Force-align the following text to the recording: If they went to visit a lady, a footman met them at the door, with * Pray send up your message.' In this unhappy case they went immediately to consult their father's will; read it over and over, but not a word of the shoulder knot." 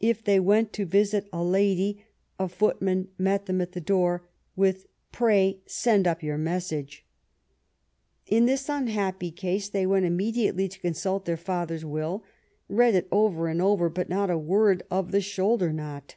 If 0.00 0.24
they 0.24 0.40
went 0.40 0.72
to 0.72 0.86
visit 0.86 1.28
a 1.30 1.44
lady, 1.44 2.06
a 2.38 2.48
footman 2.48 3.08
met 3.18 3.44
them 3.44 3.60
at 3.60 3.72
the 3.72 3.82
door, 3.82 4.26
with 4.56 4.86
* 4.98 5.12
Pray 5.12 5.60
send 5.66 6.08
up 6.08 6.22
your 6.22 6.38
message.' 6.38 7.04
In 8.26 8.46
this 8.46 8.70
unhappy 8.70 9.30
case 9.30 9.68
they 9.68 9.84
went 9.84 10.06
immediately 10.06 10.68
to 10.68 10.80
consult 10.80 11.26
their 11.26 11.36
father's 11.36 11.84
will; 11.84 12.24
read 12.70 12.94
it 12.94 13.08
over 13.12 13.46
and 13.46 13.60
over, 13.60 13.90
but 13.90 14.08
not 14.08 14.30
a 14.30 14.38
word 14.38 14.84
of 14.90 15.12
the 15.12 15.20
shoulder 15.20 15.70
knot." 15.70 16.16